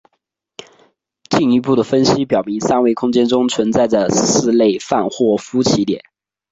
[1.29, 6.03] 进一步的分析表明三维空间中存在着四类范霍夫奇点。